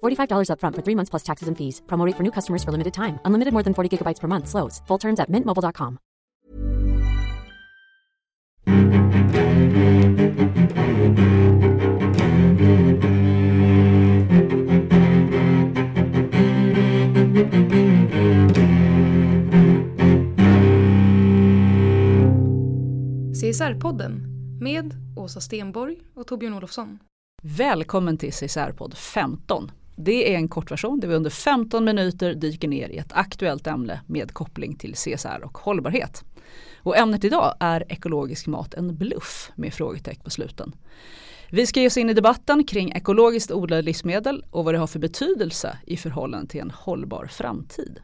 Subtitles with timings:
[0.00, 1.82] $45 upfront for three months plus taxes and fees.
[1.86, 3.18] Promo rate for new customers for limited time.
[3.24, 4.48] Unlimited more than 40 gigabytes per month.
[4.48, 4.82] Slows.
[4.86, 5.98] Full terms at mintmobile.com.
[23.40, 24.22] CSR-podden
[24.60, 26.98] med Åsa Stenborg och Torbjörn Olofsson.
[27.42, 29.70] Välkommen till CSR-podd 15.
[30.02, 34.00] Det är en kortversion där vi under 15 minuter dyker ner i ett aktuellt ämne
[34.06, 36.24] med koppling till CSR och hållbarhet.
[36.78, 40.72] Och ämnet idag är ekologisk mat en bluff med frågetecken på sluten.
[41.50, 44.86] Vi ska ge oss in i debatten kring ekologiskt odlade livsmedel och vad det har
[44.86, 48.00] för betydelse i förhållande till en hållbar framtid.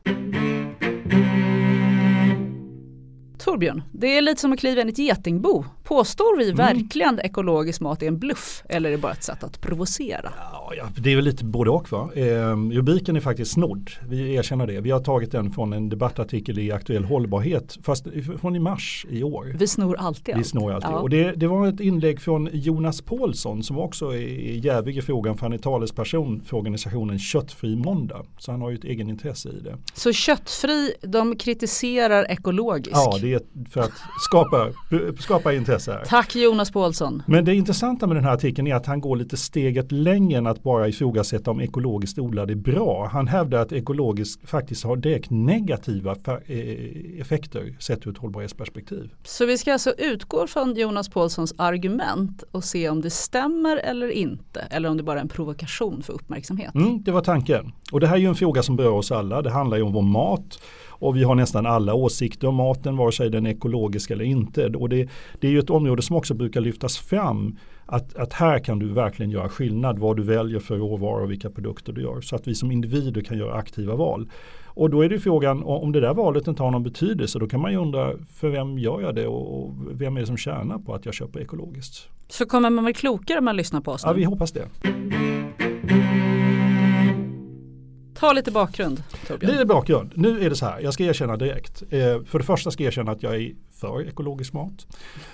[3.47, 5.65] Torbjörn, det är lite som att kliva in i ett getingbo.
[5.85, 6.57] Påstår vi Mm.
[6.57, 10.33] verkligen ekologisk mat är en bluff eller är det bara ett sätt att provocera?
[10.77, 12.11] Ja, det är väl lite både och va.
[12.15, 14.81] Eh, rubriken är faktiskt snodd, vi erkänner det.
[14.81, 18.07] Vi har tagit den från en debattartikel i Aktuell hållbarhet, fast
[18.41, 19.55] från i mars i år.
[19.59, 20.47] Vi snor alltid Vi allt.
[20.47, 20.91] snor alltid.
[20.91, 20.99] Ja.
[20.99, 25.37] Och det, det var ett inlägg från Jonas Paulsson som också är jävig i frågan
[25.37, 28.23] för han är talesperson för organisationen Köttfri måndag.
[28.39, 29.77] Så han har ju ett egen intresse i det.
[29.95, 32.91] Så köttfri, de kritiserar ekologisk.
[32.97, 33.36] Ja, det
[33.71, 34.69] för att skapa,
[35.19, 36.05] skapa intresse här.
[36.05, 37.23] Tack Jonas Paulsson.
[37.27, 40.47] Men det intressanta med den här artikeln är att han går lite steget längre än
[40.47, 43.11] att bara ifrågasätta om ekologiskt odlad är bra.
[43.13, 49.11] Han hävdar att ekologiskt faktiskt har direkt negativa eh, effekter sett ur ett hållbarhetsperspektiv.
[49.25, 54.11] Så vi ska alltså utgå från Jonas Paulssons argument och se om det stämmer eller
[54.11, 54.61] inte.
[54.71, 56.75] Eller om det bara är en provokation för uppmärksamhet.
[56.75, 57.73] Mm, det var tanken.
[57.93, 59.43] Och det här är ju en fråga som berör oss alla.
[59.43, 60.59] Det handlar ju om vår mat.
[60.99, 64.67] Och vi har nästan alla åsikter om maten, vare sig den är ekologisk eller inte.
[64.67, 65.09] Och det,
[65.41, 67.57] det är ju ett område som också brukar lyftas fram.
[67.87, 71.51] Att, att här kan du verkligen göra skillnad vad du väljer för råvaror och vilka
[71.51, 72.21] produkter du gör.
[72.21, 74.31] Så att vi som individer kan göra aktiva val.
[74.67, 77.39] Och då är det frågan om det där valet inte har någon betydelse.
[77.39, 80.37] Då kan man ju undra för vem gör jag det och vem är det som
[80.37, 82.09] tjänar på att jag köper ekologiskt.
[82.29, 84.11] Så kommer man väl klokare om man lyssnar på oss nu?
[84.11, 84.69] Ja, vi hoppas det.
[88.19, 89.59] Ta lite bakgrund Torbjörn.
[89.59, 90.13] Är bakgrund.
[90.15, 91.83] Nu är det så här, jag ska erkänna direkt.
[91.91, 94.87] Eh, för det första ska jag erkänna att jag är för ekologisk mat.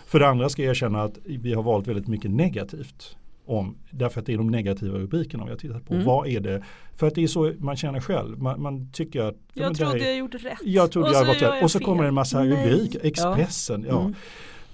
[0.06, 3.16] För det andra ska jag erkänna att vi har valt väldigt mycket negativt.
[3.46, 5.94] Om, därför att det är de negativa rubrikerna vi har tittat på.
[5.94, 6.06] Mm.
[6.06, 6.62] Vad är det?
[6.96, 8.38] För att det är så man känner själv.
[8.42, 10.58] Man, man tycker att Jag trodde här jag gjorde rätt.
[10.64, 11.40] jag trodde Och jag rätt.
[11.42, 11.86] jag Och så fel.
[11.86, 13.00] kommer det en massa rubriker.
[13.02, 13.84] Expressen.
[13.88, 14.00] Ja.
[14.00, 14.14] Mm.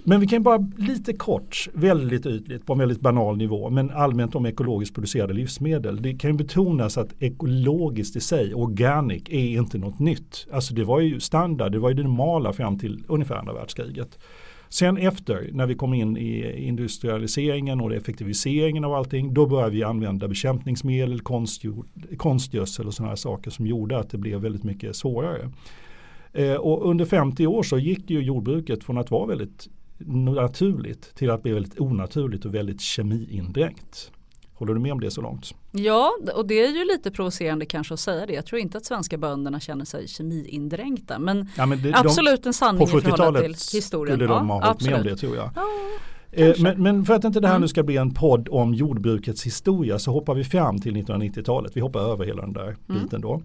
[0.09, 4.35] Men vi kan bara lite kort, väldigt ytligt, på en väldigt banal nivå, men allmänt
[4.35, 6.03] om ekologiskt producerade livsmedel.
[6.03, 10.47] Det kan ju betonas att ekologiskt i sig, organic, är inte något nytt.
[10.53, 14.19] Alltså det var ju standard, det var ju det normala fram till ungefär andra världskriget.
[14.69, 19.83] Sen efter, när vi kom in i industrialiseringen och effektiviseringen av allting, då började vi
[19.83, 21.21] använda bekämpningsmedel,
[22.17, 25.51] konstgödsel och sådana här saker som gjorde att det blev väldigt mycket svårare.
[26.33, 31.31] Eh, och under 50 år så gick ju jordbruket från att vara väldigt naturligt till
[31.31, 34.11] att bli väldigt onaturligt och väldigt kemiindränkt.
[34.55, 35.55] Håller du med om det så långt?
[35.73, 38.33] Ja, och det är ju lite provocerande kanske att säga det.
[38.33, 41.19] Jag tror inte att svenska bönderna känner sig kemiindränkta.
[41.19, 44.17] Men, Ja, men det- absolut en sanning På i förhållande till 70-talet historien.
[44.17, 45.51] skulle de ha Ja, hållit med om det tror jag.
[45.55, 45.63] Ja,
[46.33, 46.55] Eh.
[46.59, 47.63] Men, men för att inte det här Mm.
[47.63, 51.73] nu ska bli en podd om jordbrukets historia så hoppar vi fram till 1990-talet.
[51.77, 53.03] Vi hoppar över hela den där Mm.
[53.03, 53.43] biten då.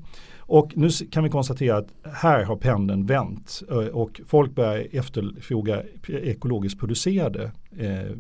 [0.54, 5.84] Och nu kan vi konstatera att här har pendeln vänt eh, och folk börjar efterfråga
[6.08, 8.18] ekologiskt producerade eh,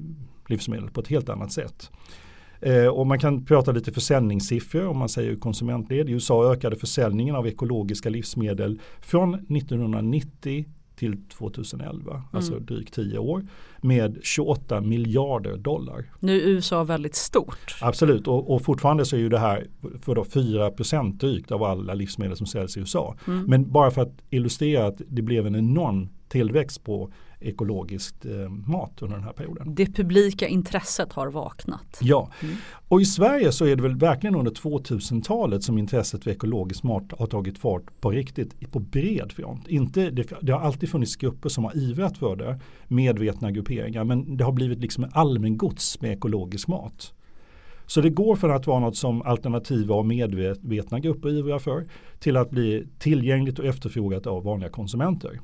[0.47, 1.91] livsmedel på ett helt annat sätt.
[2.61, 6.09] Eh, och man kan prata lite försäljningssiffror om man säger konsumentled.
[6.09, 13.47] I USA ökade försäljningen av ekologiska livsmedel från 1990 till 2011, alltså drygt 10 år,
[13.81, 16.05] med 28 miljarder dollar.
[16.19, 17.77] Nu är USA väldigt stort.
[17.81, 19.67] Absolut, och, och fortfarande så är ju det här
[20.01, 23.15] för då 4% drygt av alla livsmedel som säljs i USA.
[23.25, 29.01] Men bara för att illustrera att det blev en enorm tillväxt på ekologiskt eh, mat
[29.01, 29.75] under den här perioden.
[29.75, 31.99] Det publika intresset har vaknat.
[32.01, 32.55] Ja, mm.
[32.87, 37.03] och i Sverige så är det väl verkligen under 2000-talet som intresset för ekologisk mat
[37.19, 39.67] har tagit fart på riktigt på bred front.
[39.67, 44.37] Inte, det, det, har alltid funnits grupper som har ivrat för det, medvetna grupperingar, men
[44.37, 47.13] det har blivit liksom allmängods med ekologisk mat.
[47.85, 51.85] Så det går från att vara något som alternativa och medvetna grupper ivrar för
[52.19, 55.39] till att bli tillgängligt och efterfrågat av vanliga konsumenter.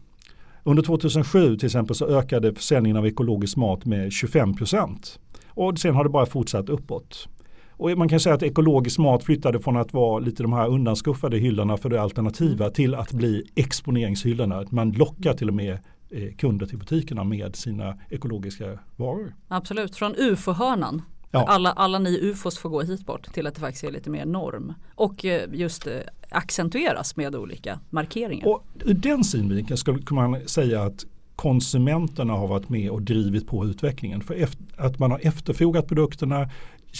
[0.69, 5.19] Under 2007 till exempel så ökade försäljningen av ekologisk mat med 25 procent.
[5.47, 7.27] Och sen har det bara fortsatt uppåt.
[7.71, 11.37] Och man kan säga att ekologisk mat flyttade från att vara lite de här undanskuffade
[11.37, 12.73] hyllorna för det alternativa mm.
[12.73, 14.65] till att bli exponeringshyllorna.
[14.69, 15.77] Man lockar till och med
[16.09, 19.33] eh, kunder till butikerna med sina ekologiska varor.
[19.47, 21.01] Absolut, från ufo-hörnan
[21.31, 21.45] Ja.
[21.47, 24.25] Alla, alla ni ufos får gå hit bort till att det faktiskt är lite mer
[24.25, 24.73] norm.
[24.95, 25.93] Och eh, just eh,
[26.29, 28.47] accentueras med olika markeringar.
[28.47, 31.05] Och ur den synvinkeln skulle man säga att
[31.35, 34.21] konsumenterna har varit med och drivit på utvecklingen.
[34.21, 34.47] För
[34.77, 36.49] att man har efterfrågat produkterna,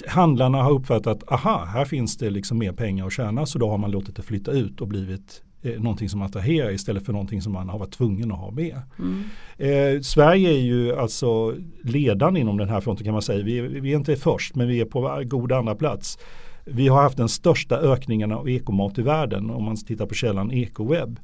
[0.07, 3.69] handlarna har uppfattat att aha, här finns det liksom mer pengar att tjäna så då
[3.69, 7.41] har man låtit det flytta ut och blivit eh, någonting som attraherar istället för någonting
[7.41, 8.81] som man har varit tvungen att ha med.
[8.99, 9.23] Mm.
[9.57, 13.43] Eh, Sverige är ju alltså ledande inom den här fronten kan man säga.
[13.43, 16.17] Vi, vi är inte först men vi är på god andra plats.
[16.65, 20.51] Vi har haft den största ökningen av ekomat i världen om man tittar på källan
[20.51, 21.19] Ecoweb.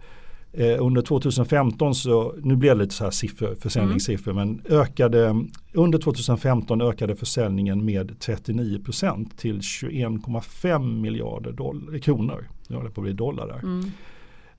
[0.57, 4.47] Eh, under 2015 så, nu blir det lite så här siffror, försäljningssiffror, mm.
[4.47, 12.47] men ökade, under 2015 ökade försäljningen med 39% till 21,5 miljarder dollar, kronor.
[12.67, 13.59] Nu håller på att bli dollar där.
[13.59, 13.91] Mm.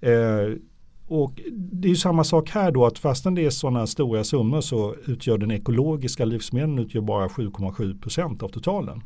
[0.07, 0.57] Eh,
[1.09, 4.61] och det är ju samma sak här då att fastän det är sådana stora summor
[4.61, 9.03] så utgör den ekologiska livsmedlen utgör bara 7,7% av totalen.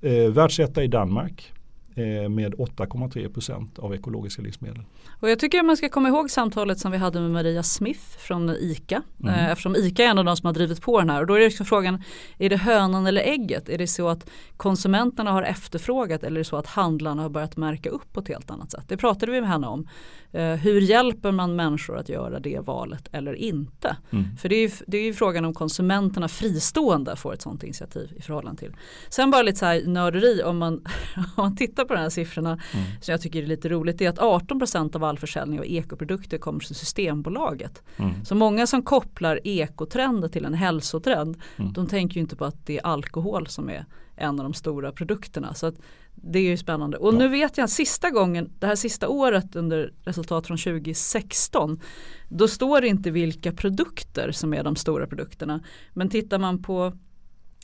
[0.00, 1.52] Eh, världsetta i Danmark
[1.94, 4.82] eh, med 8,3 procent av ekologiska livsmedel.
[5.20, 8.18] Och jag tycker att man ska komma ihåg samtalet som vi hade med Maria Smith
[8.18, 9.02] från ICA.
[9.20, 9.34] Mm.
[9.34, 11.20] Eh, eftersom ICA är en av de som har drivit på den här.
[11.20, 12.02] Och då är det liksom frågan,
[12.38, 13.68] är det hönan eller ägget?
[13.68, 17.56] Är det så att konsumenterna har efterfrågat eller är det så att handlarna har börjat
[17.56, 18.84] märka upp på ett helt annat sätt?
[18.88, 19.88] Det pratade vi med henne om.
[20.32, 23.96] Eh, hur hjälper man människor att göra det valet eller inte?
[24.10, 24.36] Mm.
[24.36, 28.12] För det är, ju, det är ju frågan om konsumenterna fristående får ett sådant initiativ
[28.16, 28.76] i förhållande till.
[29.08, 30.74] Sen bara lite så här nörderi om man,
[31.16, 32.86] om man tittar på de här siffrorna mm.
[33.00, 33.98] som jag tycker är lite roligt.
[33.98, 37.82] Det är att 18% av all försäljning av ekoprodukter kommer från Systembolaget.
[37.96, 38.24] Mm.
[38.24, 41.72] Så många som kopplar ekotrender till en hälsotrend mm.
[41.72, 43.84] de tänker ju inte på att det är alkohol som är
[44.16, 45.54] en av de stora produkterna.
[45.54, 45.74] Så att
[46.14, 46.96] det är ju spännande.
[46.96, 47.18] Och ja.
[47.18, 51.80] nu vet jag sista gången, det här sista året under resultat från 2016,
[52.28, 55.60] då står det inte vilka produkter som är de stora produkterna.
[55.92, 56.92] Men tittar man på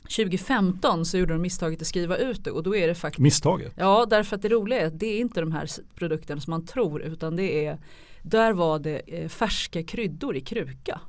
[0.01, 3.73] 2015 så gjorde de misstaget att skriva ut det och då är det faktiskt Misstaget?
[3.75, 6.65] Ja därför att det roliga är att det är inte de här produkterna som man
[6.65, 7.79] tror utan det är
[8.21, 11.01] Där var det eh, färska kryddor i kruka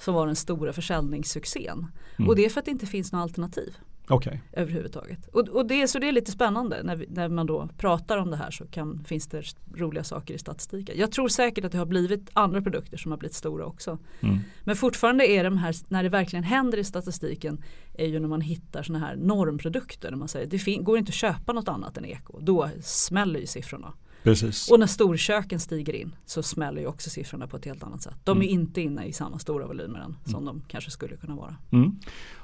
[0.00, 1.86] Som var den stora försäljningssuccén.
[2.18, 2.28] Mm.
[2.28, 3.76] Och det är för att det inte finns några alternativ.
[4.08, 4.38] Okay.
[4.52, 5.26] Överhuvudtaget.
[5.26, 8.30] Och, och det, så det är lite spännande när, vi, när man då pratar om
[8.30, 9.42] det här så kan, finns det
[9.74, 10.98] roliga saker i statistiken.
[10.98, 13.98] Jag tror säkert att det har blivit andra produkter som har blivit stora också.
[14.20, 14.38] Mm.
[14.64, 17.64] Men fortfarande är de här, när det verkligen händer i statistiken
[17.94, 20.10] är ju när man hittar sådana här normprodukter.
[20.10, 22.40] När man säger det går inte att köpa något annat än eko.
[22.40, 23.92] Då smäller ju siffrorna.
[24.26, 24.70] Precis.
[24.70, 28.14] Och när storköken stiger in så smäller ju också siffrorna på ett helt annat sätt.
[28.24, 28.48] De mm.
[28.48, 30.44] är inte inne i samma stora volymer än som mm.
[30.44, 31.56] de kanske skulle kunna vara.
[31.72, 31.96] Mm.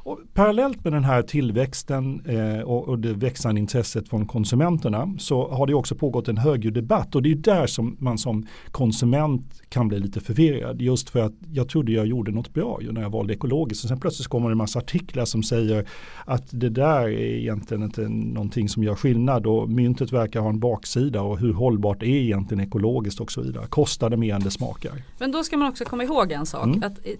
[0.04, 5.49] Och parallellt med den här tillväxten eh, och, och, det växande intresset från konsumenterna så
[5.49, 9.62] har det också pågått en högljudd debatt och det är där som man som konsument
[9.68, 10.82] kan bli lite förvirrad.
[10.82, 13.88] Just för att jag trodde jag gjorde något bra ju när jag valde ekologiskt och
[13.88, 15.88] sen plötsligt kommer det en massa artiklar som säger
[16.25, 20.61] att det där är egentligen inte någonting som gör skillnad och myntet verkar ha en
[20.61, 23.66] baksida och hur hållbart är egentligen ekologiskt och så vidare.
[23.68, 24.92] Kostar det mer än det smakar?
[25.18, 26.82] Men då ska man också komma ihåg en sak mm.
[26.82, 27.12] att eh,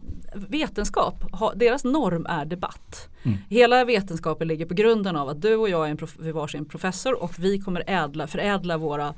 [0.49, 1.25] vetenskap,
[1.55, 3.12] deras norm är debatt debatt.
[3.23, 3.39] Mm.
[3.49, 7.23] Hela vetenskapen ligger på grunden av att du och jag är en prof varsin professor
[7.23, 9.15] och vi kommer ädla, förädla våra,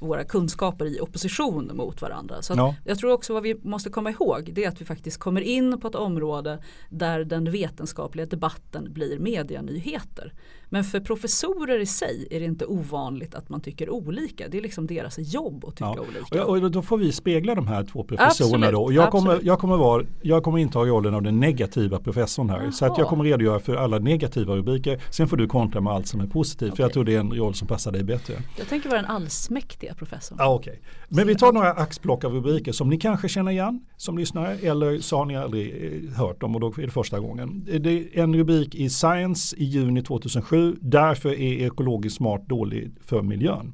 [0.00, 2.42] våra kunskaper i opposition mot varandra.
[2.42, 2.74] Så ja.
[2.84, 5.80] Jag tror också vad vi måste komma ihåg det är att vi faktiskt kommer in
[5.80, 6.58] på ett område
[6.90, 10.32] där den vetenskapliga debatten blir medianyheter.
[10.74, 14.48] Men för professorer i sig är det inte ovanligt att man tycker olika.
[14.48, 16.04] Det är liksom deras jobb att tycka ja.
[16.08, 16.44] olika.
[16.44, 18.92] Och, och då får vi spegla de här två professorerna då.
[18.92, 22.62] jag kommer, jag, kommer vara, jag kommer inta rollen av den negativa professorn här.
[22.62, 22.72] Jaha.
[22.72, 25.02] Så att jag kommer redogöra för alla negativa rubriker.
[25.10, 26.72] Sen får du kontra med allt som är positivt.
[26.72, 26.76] Okay.
[26.76, 28.34] För jag tror det är en roll som passar dig bättre.
[28.58, 30.38] Jag tänker vara den allsmäktiga professorn.
[30.40, 30.76] Ja, okay.
[31.08, 34.54] Men vi tar några axplock av rubriker som ni kanske känner igen som lyssnare.
[34.62, 37.64] Eller så har ni aldrig eh, hört dem och då är det första gången.
[37.80, 43.22] Det är en rubrik i Science i juni 2007 därför är ekologiskt smart dålig för
[43.22, 43.72] miljön.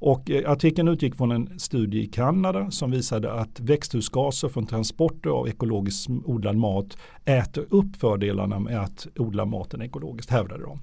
[0.00, 5.30] Och eh, artikeln utgick från en studie i Kanada som visade att växthusgaser från transporter
[5.30, 10.80] av ekologiskt odlad mat äter upp fördelarna med att odla maten ekologiskt, hävdade de.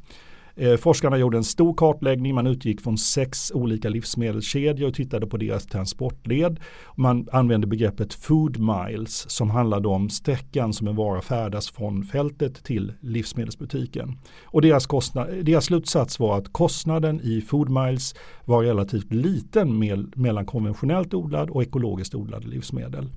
[0.60, 5.38] Eh, forskarna gjorde en stor kartläggning, man utgick från sex olika livsmedelskedjor och tittade på
[5.38, 6.60] deras transportled.
[6.96, 12.64] Man använde begreppet food miles som handlade om sträckan som en vara färdas från fältet
[12.64, 14.18] till livsmedelsbutiken.
[14.46, 20.18] Och deras, kostnad, deras slutsats var att kostnaden i food miles var relativt liten med,
[20.18, 23.10] mellan konventionellt odlad och ekologiskt odlade livsmedel.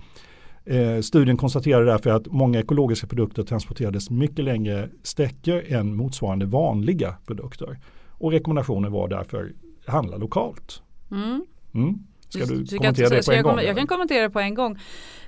[0.65, 7.17] Eh, studien konstaterade därför att många ekologiska produkter transporterades mycket längre sträckor än motsvarande vanliga
[7.27, 7.79] produkter.
[8.09, 9.53] Och rekommendationen var därför
[9.87, 10.83] handla lokalt.
[11.11, 11.45] Mm.
[11.75, 12.07] Mm.
[12.31, 13.61] Ska du, du kommentera det på en gång?
[13.61, 14.79] Jag kan kommentera det på en gång.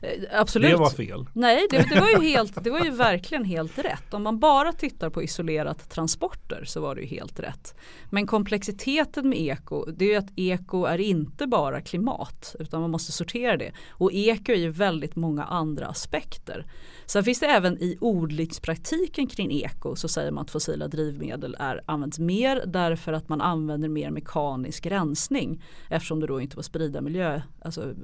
[0.02, 0.70] Eh, absolut.
[0.70, 1.26] Det var fel.
[1.32, 4.14] Nej, det, det, var ju helt, det var ju verkligen helt rätt.
[4.14, 7.74] Om man bara tittar på isolerat transporter så var det ju helt rätt.
[8.10, 12.90] Men komplexiteten med eko, det är ju att eko är inte bara klimat utan man
[12.90, 13.72] måste sortera det.
[13.90, 16.66] Och eko är ju väldigt många andra aspekter.
[17.06, 21.80] Sen finns det även i odlingspraktiken kring eko så säger man att fossila drivmedel är,
[21.86, 27.00] används mer därför att man använder mer mekanisk rensning eftersom det då inte var sprida
[27.00, 27.94] miljö, alltså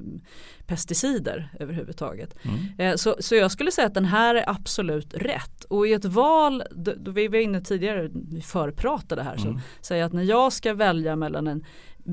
[0.67, 2.35] pesticider överhuvudtaget.
[2.43, 2.59] Mm.
[2.79, 5.65] Eh, så, så jag skulle säga att den här är absolut rätt.
[5.65, 9.43] Och i ett val, då, då vi var inne tidigare, vi förpratade här, mm.
[9.43, 11.65] så säger jag att när jag ska välja mellan en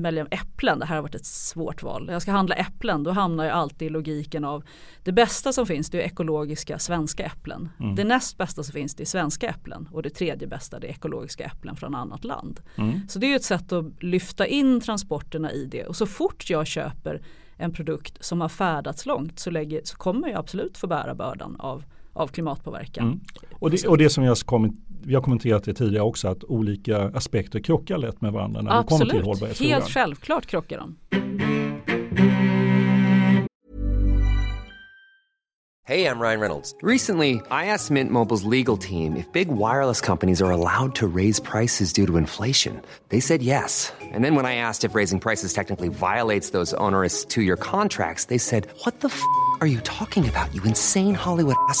[0.02, 2.08] välja äpplen, det här har varit ett svårt val.
[2.12, 4.64] Jag ska handla äpplen då hamnar jag alltid i logiken av
[5.02, 7.68] det bästa som finns det är ekologiska svenska äpplen.
[7.80, 7.94] Mm.
[7.94, 10.90] Det näst bästa som finns det är svenska äpplen och det tredje bästa det är
[10.90, 12.60] ekologiska äpplen från annat land.
[12.76, 13.08] Mm.
[13.08, 16.66] Så det är ett sätt att lyfta in transporterna i det och så fort jag
[16.66, 17.22] köper
[17.56, 21.56] en produkt som har färdats långt så, lägger, så kommer jag absolut få bära bördan
[21.58, 23.06] av, av klimatpåverkan.
[23.06, 23.20] Mm.
[23.52, 24.72] Och, det, och det som jag kommit
[25.06, 29.00] vi har kommenterat det tidigare också att olika aspekter krockar lätt med varandra när Absolut.
[29.00, 29.72] det kommer till hållbarhetsfrågan.
[29.72, 30.96] Helt självklart krockar de.
[35.88, 36.74] Hej, jag Ryan Reynolds.
[36.82, 41.42] Recently, I asked Mint Mobiles legal team if big wireless companies are allowed to raise
[41.42, 42.80] prices due to inflation.
[43.08, 43.92] They said yes.
[44.14, 48.38] And then when I asked if raising prices technically violates those onerous two-year contracts, they
[48.38, 49.22] said, what the f***
[49.60, 51.80] are you talking about, you insane Hollywood ass?"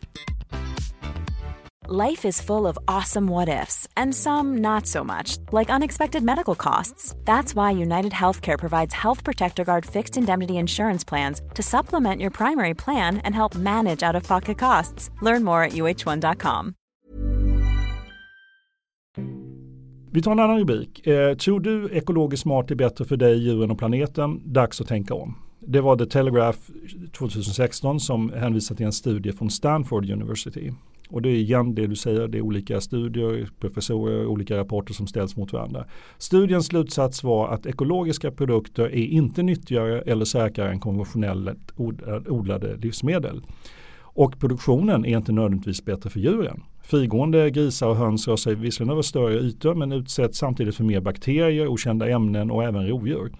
[1.93, 6.55] Life is full of awesome what ifs, and some not so much, like unexpected medical
[6.55, 7.15] costs.
[7.25, 12.31] That's why United Healthcare provides Health Protector Guard fixed indemnity insurance plans to supplement your
[12.31, 15.09] primary plan and help manage out of pocket costs.
[15.21, 16.73] Learn more at uh1.com.
[20.11, 21.07] Vi tar en annan rubrik.
[21.07, 24.53] Eh, tror du ekologiskt mat är bättre för dig, djuren och planeten?
[24.53, 25.35] Dags att tänka om.
[25.59, 26.59] Det var The Telegraph
[27.11, 30.71] 2016 som hänvisade till en studie från Stanford University.
[31.11, 35.07] Och det är igen det du säger, det är olika studier, professorer, olika rapporter som
[35.07, 35.85] ställs mot varandra.
[36.17, 41.71] Studiens slutsats var att ekologiska produkter är inte nyttigare eller säkrare än konventionellt
[42.27, 43.41] odlade livsmedel.
[44.13, 46.63] Och produktionen är inte nödvändigtvis bättre för djuren.
[46.83, 51.01] Frigående grisar och höns rör sig visserligen över större ytor men utsätts samtidigt för mer
[51.01, 53.31] bakterier, okända ämnen och även rovdjur.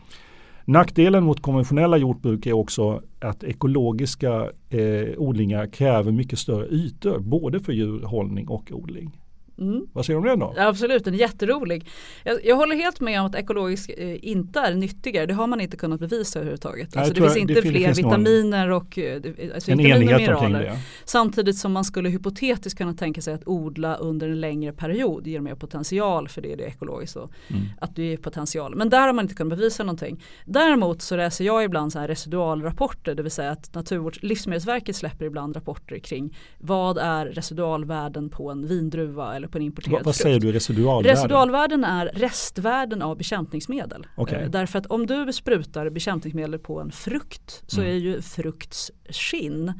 [0.66, 7.60] Nackdelen mot konventionella jordbruk är också att ekologiska eh, odlingar kräver mycket större ytor både
[7.60, 9.21] för djurhållning och odling.
[9.62, 9.86] Mm.
[9.94, 10.54] Vad säger du om det då?
[10.58, 11.88] Absolut, den är jätterolig.
[12.24, 15.26] Jag, jag håller helt med om att ekologisk eh, inte är nyttigare.
[15.26, 16.98] Det har man inte kunnat bevisa överhuvudtaget.
[16.98, 19.22] Alltså, det finns inte det fler finns vitaminer och eh,
[19.54, 20.78] alltså, en enighet omkring det.
[21.06, 25.40] Samtidigt som man skulle hypotetiskt kunna tänka sig att odla under en längre period ger
[25.40, 27.16] mer potential för det, det är ekologiskt.
[27.16, 27.62] Då, mm.
[27.82, 28.76] Att det är potential.
[28.76, 30.24] Men där har man inte kunnat bevisa någonting.
[30.46, 35.26] Däremot så läser jag ibland så här residualrapporter, det vill säga att Naturvårds Livsmedelsverket släpper
[35.26, 40.16] ibland rapporter kring vad är residualvärden på en vindruva eller på en importerad Vad, vad
[40.16, 41.18] säger du residualvärden?
[41.18, 44.08] Residualvärden är restvärden av bekämpningsmedel.
[44.18, 44.44] Okay.
[44.44, 47.94] Eh, därför att om du sprutar bekämpningsmedel på en frukt så mm.
[47.94, 49.74] är ju frukts skinn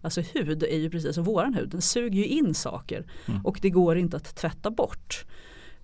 [0.00, 3.46] Alltså hud är ju precis som våran hud, den suger ju in saker mm.
[3.46, 5.24] och det går inte att tvätta bort.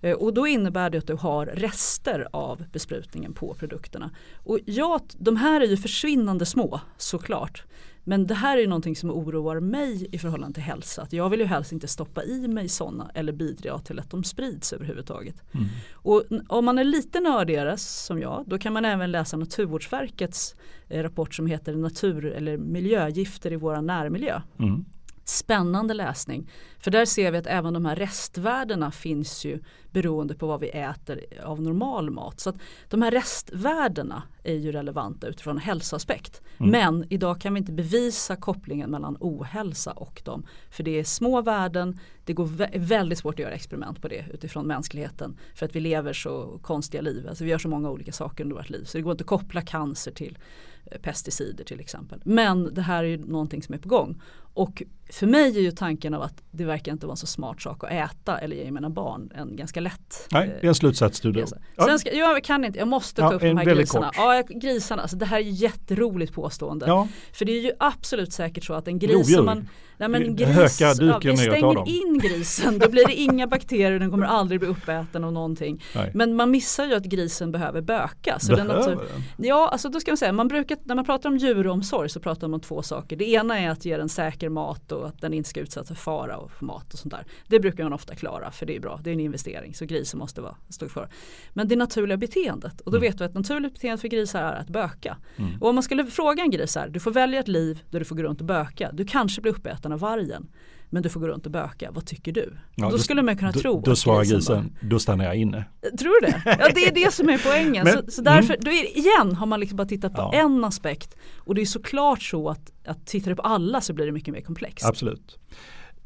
[0.01, 4.11] Eh, och då innebär det att du har rester av besprutningen på produkterna.
[4.35, 7.63] Och ja, de här är ju försvinnande små såklart.
[8.07, 11.01] Men det här är någonting som oroar mig i förhållande till hälsa.
[11.01, 14.23] Att jag vill ju helst inte stoppa i mig sådana eller bidra till att de
[14.23, 15.35] sprids överhuvudtaget.
[15.51, 15.65] Mm.
[15.93, 20.55] Och om man är lite nördigare som jag då kan man även läsa Naturvårdsverkets
[20.87, 24.41] eh, rapport som heter natur eller miljögifter i våra närmiljö.
[24.59, 24.85] Mm
[25.25, 26.49] spännande läsning.
[26.79, 29.59] För där ser vi att även de här restvärdena finns ju
[29.91, 32.39] beroende på vad vi äter av normal mat.
[32.39, 32.55] Så att
[32.89, 36.41] de här restvärdena är ju relevanta utifrån hälsoaspekt.
[36.57, 36.71] Mm.
[36.71, 40.45] Men idag kan vi inte bevisa kopplingen mellan ohälsa och dem.
[40.69, 44.67] För det är små värden, det går väldigt svårt att göra experiment på det utifrån
[44.67, 45.37] mänskligheten.
[45.55, 48.55] För att vi lever så konstiga liv, alltså vi gör så många olika saker under
[48.55, 48.83] vårt liv.
[48.83, 50.37] Så det går inte att koppla cancer till
[50.85, 52.21] eh, pesticider till exempel.
[52.25, 54.21] Men det här är ju någonting som är på gång.
[54.55, 57.61] Och för mig är ju tanken av att det verkar inte vara en så smart
[57.61, 61.19] sak att äta eller ge mina barn en ganska lätt Nej, det är en slutsats
[61.21, 61.45] du.
[61.77, 64.05] Sen ska, jag kan inte, jag måste ta ja, upp de här grisarna.
[64.05, 64.15] Kort.
[64.17, 66.85] Ja, grisarna, alltså det här är jätteroligt påstående.
[66.87, 67.07] Ja.
[67.33, 70.47] För det är ju absolut säkert så att en gris som man Nej, men gris,
[70.47, 74.69] Höka ja, vi stänger in grisen, då blir det inga bakterier, den kommer aldrig bli
[74.69, 75.83] uppäten av någonting.
[75.95, 76.11] Nej.
[76.13, 78.39] Men man missar ju att grisen behöver böka.
[78.39, 78.99] Så behöver den?
[79.37, 82.47] Ja, alltså då ska man säga, man brukar, när man pratar om djuromsorg så pratar
[82.47, 83.15] man om två saker.
[83.15, 85.95] Det ena är att ge den säker mat och att den inte ska utsättas för
[85.95, 87.25] fara och för mat och sånt där.
[87.47, 90.19] Det brukar man ofta klara för det är bra, det är en investering så grisen
[90.19, 91.09] måste vara, stå för.
[91.53, 93.09] Men det naturliga beteendet och då mm.
[93.11, 95.17] vet vi att naturligt beteende för grisar är att böka.
[95.35, 95.61] Mm.
[95.61, 98.05] Och om man skulle fråga en gris här, du får välja ett liv där du
[98.05, 98.91] får gå runt och böka.
[98.93, 100.47] Du kanske blir uppäten av vargen
[100.95, 102.53] men du får gå runt och böka, vad tycker du?
[102.75, 105.65] Ja, då, då, skulle man kunna då, tro Då svarar grisen, då stannar jag inne.
[105.99, 106.41] Tror du det?
[106.45, 107.83] Ja det är det som är poängen.
[107.83, 108.63] Men, så, så, därför, mm.
[108.63, 110.33] då är, igen har man liksom bara tittat på ja.
[110.33, 114.05] en aspekt och det är såklart så att, att tittar du på alla så blir
[114.05, 114.85] det mycket mer komplext.
[114.85, 115.39] Absolut.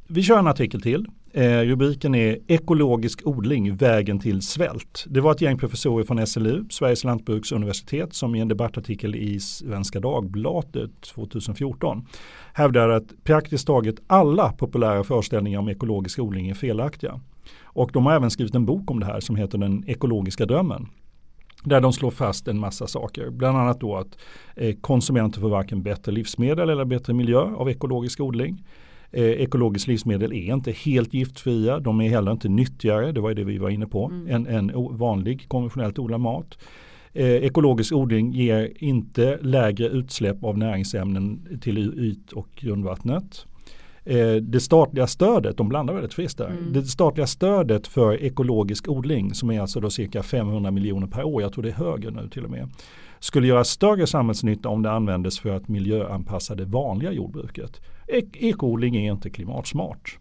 [0.07, 1.05] Vi kör en artikel till.
[1.33, 5.05] Eh, rubriken är Ekologisk odling, vägen till svält.
[5.07, 9.99] Det var ett gäng professorer från SLU, Sveriges lantbruksuniversitet, som i en debattartikel i Svenska
[9.99, 12.07] Dagbladet 2014
[12.53, 17.19] hävdar att praktiskt taget alla populära föreställningar om ekologisk odling är felaktiga.
[17.63, 20.87] Och de har även skrivit en bok om det här som heter Den ekologiska drömmen.
[21.63, 23.29] Där de slår fast en massa saker.
[23.29, 24.17] Bland annat då att
[24.55, 28.63] eh, konsumenter får varken bättre livsmedel eller bättre miljö av ekologisk odling.
[29.11, 31.79] Eh, ekologiskt livsmedel är inte helt giftfria.
[31.79, 34.27] De är heller inte nyttigare, det var det vi var inne på, mm.
[34.35, 36.57] än, än vanlig konventionellt odlad mat.
[37.13, 43.45] Eh, ekologisk odling ger inte lägre utsläpp av näringsämnen till yt och grundvattnet.
[44.05, 46.47] Eh, det statliga stödet, de blandar väldigt friskt där.
[46.49, 46.73] Mm.
[46.73, 51.41] Det statliga stödet för ekologisk odling som är alltså då cirka 500 miljoner per år,
[51.41, 52.69] jag tror det är högre nu till och med,
[53.19, 57.81] skulle göra större samhällsnytta om det användes för att miljöanpassa det vanliga jordbruket.
[58.33, 60.19] Ekoodling är inte klimatsmart.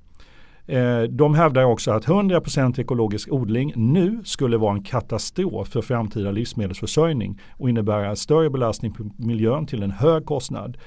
[0.67, 6.31] Eh, de hävdar också att 100% ekologisk odling nu skulle vara en katastrof för framtida
[6.31, 10.79] livsmedelsförsörjning och innebära större belastning på miljön till en hög kostnad.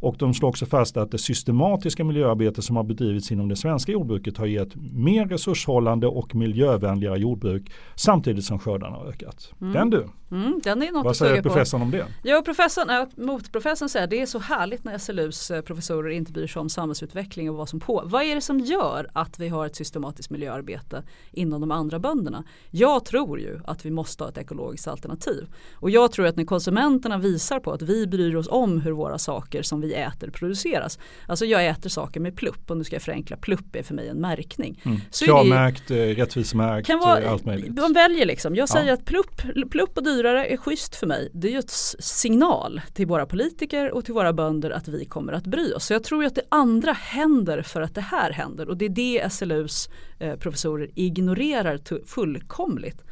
[0.00, 3.92] Och de slår också fast att det systematiska miljöarbete som har bedrivits inom det svenska
[3.92, 9.52] jordbruket har gett mer resurshållande och miljövänligare jordbruk samtidigt som skördarna har ökat.
[9.60, 9.72] Mm.
[9.72, 10.06] Den du!
[10.30, 11.84] Mm, den är något Vad säger professorn på.
[11.84, 12.06] om det?
[12.22, 16.46] Ja, professorn, motprofessorn säger att det är så härligt när SLUs eh, professorer inte bryr
[16.46, 18.02] sig om samhällsutveckling och vad som på.
[18.06, 22.44] Vad är det som gör att vi har ett systematiskt miljöarbete inom de andra bönderna?
[22.70, 25.46] Jag tror ju att vi måste ha ett ekologiskt alternativ.
[25.74, 29.18] Och jag tror att när konsumenterna visar på att vi bryr oss om hur våra
[29.18, 30.98] saker som vi äter produceras.
[31.26, 34.08] Alltså jag äter saker med plupp och nu ska jag förenkla, plupp är för mig
[34.08, 34.80] en märkning.
[34.84, 35.00] Mm.
[35.24, 37.76] Kravmärkt, eh, rättvisemärkt, eh, allt möjligt.
[37.76, 38.56] De väljer liksom.
[38.56, 38.94] Jag säger ja.
[38.94, 41.30] att plupp, plupp och dyrare är schysst för mig.
[41.32, 45.32] Det är ju ett signal till våra politiker och till våra bönder att vi kommer
[45.32, 45.86] att bry oss.
[45.86, 48.88] Så jag tror att det andra händer för att det här händer och det är
[48.88, 53.02] det SLUs eh, professorer ignorerar fullkomligt.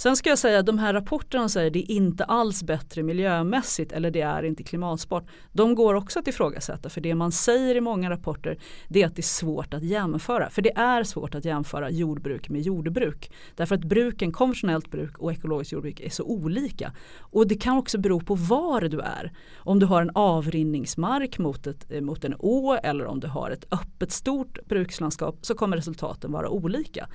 [0.00, 3.02] Sen ska jag säga att de här rapporterna säger att det är inte alls bättre
[3.02, 5.24] miljömässigt eller det är inte klimatsmart.
[5.52, 8.58] De går också att ifrågasätta för det man säger i många rapporter
[8.88, 10.50] det är att det är svårt att jämföra.
[10.50, 13.32] För det är svårt att jämföra jordbruk med jordbruk.
[13.54, 16.92] Därför att bruken, konventionellt bruk och ekologiskt jordbruk är så olika.
[17.18, 19.32] Och det kan också bero på var du är.
[19.56, 23.50] Om du har en avrinningsmark mot, ett, eh, mot en å eller om du har
[23.50, 27.08] ett öppet stort brukslandskap så kommer resultaten vara olika.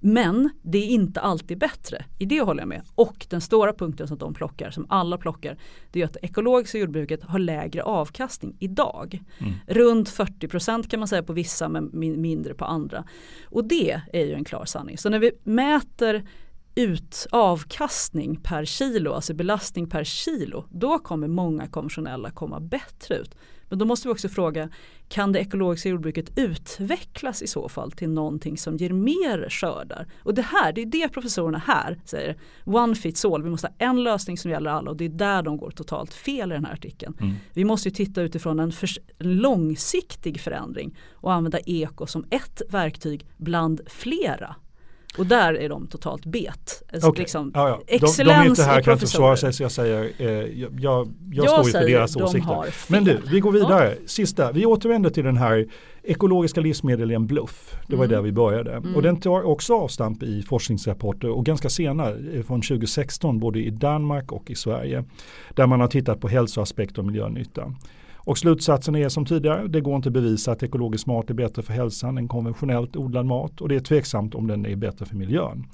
[0.00, 2.04] Men det är inte alltid bättre.
[2.18, 2.82] I det håller jag med.
[2.94, 5.58] Och den stora punkten som de plockar, som alla plockar,
[5.92, 9.22] det är att det ekologiska jordbruket har lägre avkastning idag.
[9.38, 9.52] Mm.
[9.66, 13.04] Runt 40% kan man säga på vissa men mindre på andra.
[13.44, 14.98] Och det är ju en klar sanning.
[14.98, 16.26] Så när vi mäter
[16.74, 23.34] ut avkastning per kilo, alltså belastning per kilo, då kommer många konventionella komma bättre ut.
[23.68, 24.68] Men då måste vi också fråga,
[25.08, 30.06] kan det ekologiska jordbruket utvecklas i så fall till någonting som ger mer skördar?
[30.22, 33.74] Och det här, det är det professorerna här säger, one fits all, vi måste ha
[33.78, 36.64] en lösning som gäller alla och det är där de går totalt fel i den
[36.64, 37.14] här artikeln.
[37.20, 37.34] Mm.
[37.52, 38.72] Vi måste ju titta utifrån en,
[39.18, 44.56] långsiktig förändring och använda eko som ett verktyg bland flera.
[45.18, 46.82] Och där är de totalt bet.
[46.92, 47.10] Okay.
[47.22, 47.98] Liksom, ja, ja.
[47.98, 51.08] De, de är inte här kan inte försvara sig så jag säger, eh, jag, jag,
[51.32, 52.92] jag står ju för deras de åsikter.
[52.92, 53.88] Men du, vi går vidare.
[53.88, 54.06] Ja.
[54.06, 55.66] Sista, vi återvänder till den här
[56.02, 57.76] ekologiska livsmedel är en bluff.
[57.86, 58.16] Det var mm.
[58.16, 58.72] där vi började.
[58.72, 58.96] Mm.
[58.96, 63.70] Och den tar också avstamp i forskningsrapporter och ganska sena eh, från 2016 både i
[63.70, 65.04] Danmark och i Sverige.
[65.54, 67.74] Där man har tittat på hälsoaspekter och miljönytta.
[68.28, 71.62] Och slutsatsen är som tidigare, det går inte att bevisa att ekologisk mat är bättre
[71.62, 75.16] för hälsan än konventionellt odlad mat och det är tveksamt om den är bättre för
[75.16, 75.64] miljön.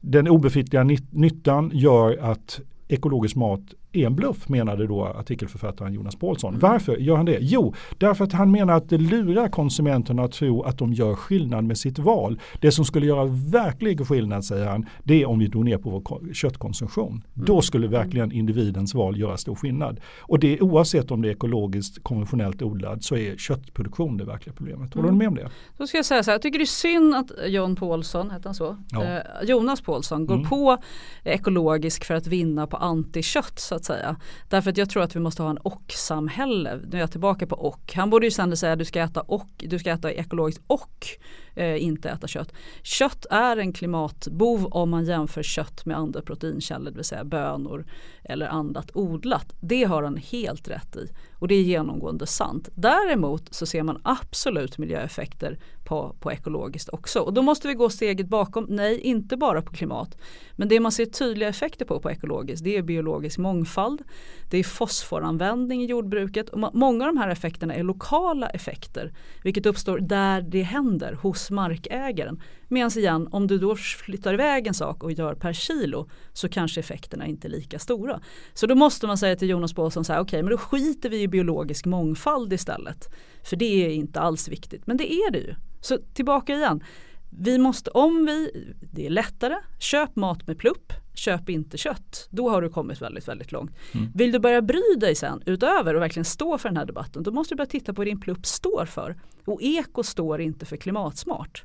[0.00, 3.60] Den obefintliga nyttan gör att ekologisk mat
[3.96, 6.54] är en bluff menade då artikelförfattaren Jonas Paulsson.
[6.54, 6.60] Mm.
[6.60, 7.38] Varför gör han det?
[7.40, 11.64] Jo, därför att han menar att det lurar konsumenterna att tro att de gör skillnad
[11.64, 12.40] med sitt val.
[12.60, 15.90] Det som skulle göra verklig skillnad säger han, det är om vi drog ner på
[15.90, 17.12] vår köttkonsumtion.
[17.12, 17.46] Mm.
[17.46, 20.00] Då skulle verkligen individens val göra stor skillnad.
[20.20, 24.94] Och det oavsett om det är ekologiskt konventionellt odlad så är köttproduktion det verkliga problemet.
[24.94, 25.18] Håller mm.
[25.18, 25.50] du med om det?
[25.76, 28.44] Då ska jag säga så här, jag tycker det är synd att John Paulsson, heter
[28.44, 28.76] han så?
[28.90, 29.04] Ja.
[29.04, 30.48] Eh, Jonas Paulsson går mm.
[30.48, 30.78] på
[31.24, 34.16] ekologisk för att vinna på antikött så att att säga.
[34.48, 36.80] Därför att jag tror att vi måste ha en och-samhälle.
[36.90, 37.92] Nu är jag tillbaka på och.
[37.94, 41.06] Han borde ju sen säga att du ska äta och, du ska äta ekologiskt och
[41.54, 42.52] eh, inte äta kött.
[42.82, 47.86] Kött är en klimatbov om man jämför kött med andra proteinkällor, det vill säga bönor
[48.24, 49.54] eller annat odlat.
[49.60, 51.08] Det har han helt rätt i
[51.44, 52.68] och det är genomgående sant.
[52.74, 57.88] Däremot så ser man absolut miljöeffekter på, på ekologiskt också och då måste vi gå
[57.90, 58.66] steget bakom.
[58.68, 60.18] Nej, inte bara på klimat.
[60.52, 64.02] Men det man ser tydliga effekter på på ekologiskt det är biologisk mångfald,
[64.50, 69.66] det är fosforanvändning i jordbruket och många av de här effekterna är lokala effekter vilket
[69.66, 72.40] uppstår där det händer hos markägaren.
[72.74, 76.80] Medan igen om du då flyttar iväg en sak och gör per kilo så kanske
[76.80, 78.20] effekterna inte är lika stora.
[78.54, 81.08] Så då måste man säga till Jonas Paulsson så här okej okay, men då skiter
[81.08, 83.08] vi i biologisk mångfald istället.
[83.42, 85.54] För det är inte alls viktigt men det är det ju.
[85.80, 86.84] Så tillbaka igen.
[87.30, 92.28] Vi måste, om vi, det är lättare, köp mat med plupp, köp inte kött.
[92.30, 93.72] Då har du kommit väldigt, väldigt långt.
[93.92, 94.10] Mm.
[94.14, 97.30] Vill du börja bry dig sen utöver och verkligen stå för den här debatten, då
[97.30, 99.16] måste du börja titta på vad din plupp står för.
[99.44, 101.64] Och eko står inte för klimatsmart.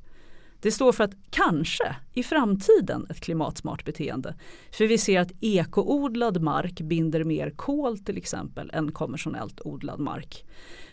[0.61, 4.35] Det står för att kanske i framtiden ett klimatsmart beteende.
[4.71, 10.45] För vi ser att ekoodlad mark binder mer kol till exempel än konventionellt odlad mark.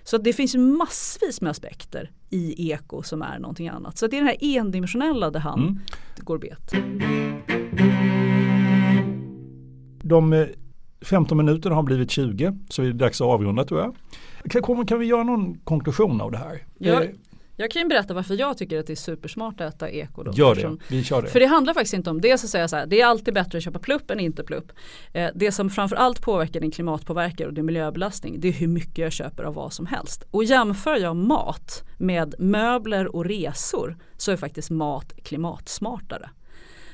[0.05, 3.99] Så det finns massvis med aspekter i eko som är någonting annat.
[3.99, 5.79] Så det är den här endimensionella där han mm.
[6.19, 6.73] går bet.
[10.03, 10.47] De
[11.03, 13.95] 15 eh, minuterna har blivit 20 så är det dags att avrunda tror jag.
[14.65, 16.67] Kan, kan vi göra någon konklusion av det här?
[16.79, 17.11] Ja, eh,
[17.57, 20.23] jag kan ju berätta varför jag tycker att det är supersmart att äta eko.
[20.23, 21.29] Då, Gör det, vi kör det.
[21.29, 23.59] För det handlar faktiskt inte om det, så säga så här, det är alltid bättre
[23.59, 24.73] att köpa plupp än inte plupp.
[25.13, 29.13] Eh, det som framförallt påverkar din klimatpåverkan och din miljöbelastning det är hur mycket jag
[29.13, 30.25] köper av vad som helst.
[30.31, 36.31] Och jämför jag mat med möbler och resor så är faktiskt mat klimatsmartare.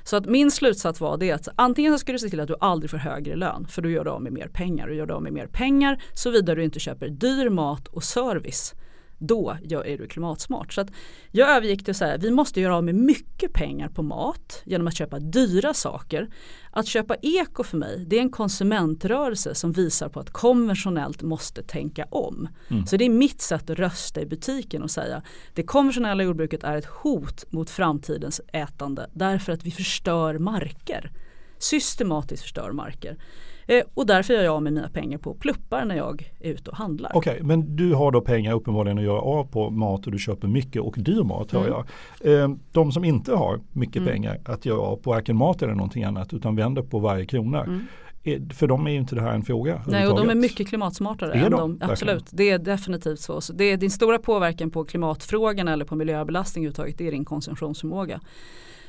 [0.05, 2.57] Så att min slutsats var det att antingen så ska du se till att du
[2.61, 5.15] aldrig får högre lön för då gör du av med mer pengar och gör du
[5.15, 8.75] av med mer pengar såvida du inte köper dyr mat och service
[9.23, 10.73] då är du klimatsmart.
[10.73, 10.91] Så att
[11.31, 14.87] jag övergick till att säga vi måste göra av med mycket pengar på mat genom
[14.87, 16.29] att köpa dyra saker.
[16.71, 21.63] Att köpa eko för mig det är en konsumentrörelse som visar på att konventionellt måste
[21.63, 22.49] tänka om.
[22.69, 22.87] Mm.
[22.87, 25.23] Så det är mitt sätt att rösta i butiken och säga
[25.55, 31.11] det konventionella jordbruket är ett hot mot framtidens ätande därför att vi förstör marker.
[31.63, 33.17] Systematiskt förstör marker.
[33.67, 36.71] Eh, och därför gör jag av med mina pengar på pluppar när jag är ute
[36.71, 37.11] och handlar.
[37.15, 40.19] Okej, okay, men du har då pengar uppenbarligen att göra av på mat och du
[40.19, 41.73] köper mycket och dyr mat hör mm.
[41.73, 42.43] jag.
[42.43, 44.09] Eh, de som inte har mycket mm.
[44.09, 47.65] pengar att göra av på varken mat eller någonting annat utan vänder på varje krona.
[47.65, 47.87] Mm.
[48.53, 49.83] För dem är ju inte det här en fråga.
[49.87, 51.33] Nej och de är mycket klimatsmartare.
[51.33, 51.79] Är än de?
[51.79, 53.41] de absolut, det är definitivt så.
[53.41, 53.53] så.
[53.53, 58.21] Det är din stora påverkan på klimatfrågan eller på miljöbelastning överhuvudtaget, det är din konsumtionsförmåga.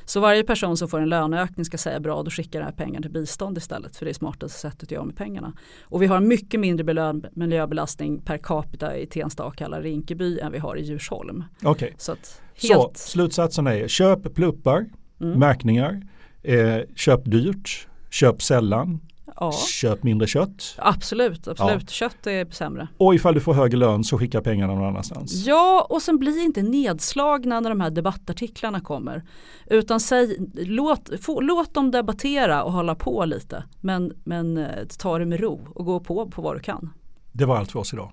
[0.04, 3.10] Så varje person som får en löneökning ska säga bra då skickar jag pengar till
[3.10, 5.52] bistånd istället för det är smartaste sättet att göra med pengarna.
[5.82, 10.76] Och vi har mycket mindre miljöbelastning per capita i Tensta, Akalla, Rinkeby än vi har
[10.76, 11.44] i Djursholm.
[11.58, 11.92] Okej, okay.
[11.98, 12.28] så, helt...
[12.58, 14.86] så slutsatsen är köp pluppar,
[15.20, 15.38] mm.
[15.38, 16.02] märkningar,
[16.42, 19.00] eh, köp dyrt, köp sällan,
[19.40, 19.52] Ja.
[19.52, 20.74] Köp mindre kött.
[20.78, 21.82] Absolut, absolut.
[21.82, 21.86] Ja.
[21.88, 22.88] Kött är sämre.
[22.96, 25.46] Och ifall du får högre lön så skicka pengarna någon annanstans.
[25.46, 29.22] Ja, och sen bli inte nedslagna när de här debattartiklarna kommer.
[29.66, 33.64] Utan säg, låt, få, låt dem debattera och hålla på lite.
[33.80, 36.90] Men, men eh, ta det med ro och gå på på vad du kan.
[37.32, 38.12] Det var allt för oss idag.